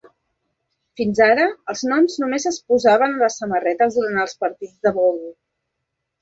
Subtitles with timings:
[1.01, 1.43] Fins ara,
[1.73, 5.23] els noms només es posaven a les samarretes durant els partits de bowl.